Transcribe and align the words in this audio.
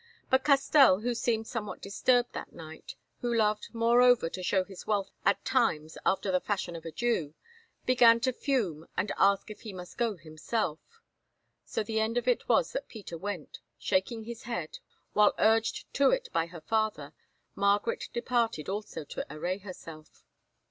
But 0.31 0.43
Castell, 0.43 1.01
who 1.01 1.13
seemed 1.13 1.45
somewhat 1.45 1.79
disturbed 1.79 2.33
that 2.33 2.53
night, 2.53 2.95
who 3.19 3.31
loved, 3.31 3.67
moreover, 3.71 4.31
to 4.31 4.41
show 4.41 4.63
his 4.63 4.87
wealth 4.87 5.11
at 5.25 5.45
times 5.45 5.95
after 6.03 6.31
the 6.31 6.39
fashion 6.41 6.75
of 6.75 6.85
a 6.85 6.91
Jew, 6.91 7.35
began 7.85 8.19
to 8.21 8.33
fume 8.33 8.87
and 8.97 9.11
ask 9.19 9.51
if 9.51 9.61
he 9.61 9.71
must 9.73 9.99
go 9.99 10.15
himself. 10.15 10.79
So 11.65 11.83
the 11.83 11.99
end 11.99 12.17
of 12.17 12.27
it 12.27 12.49
was 12.49 12.71
that 12.71 12.87
Peter 12.89 13.15
went, 13.19 13.59
shaking 13.77 14.23
his 14.23 14.41
head, 14.41 14.79
while, 15.13 15.35
urged 15.37 15.85
to 15.93 16.09
it 16.09 16.29
by 16.33 16.47
her 16.47 16.61
father, 16.61 17.13
Margaret 17.53 18.09
departed 18.11 18.67
also 18.69 19.03
to 19.05 19.23
array 19.31 19.59
herself. 19.59 20.23